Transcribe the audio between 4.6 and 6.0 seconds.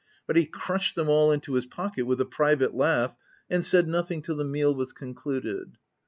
was concluded.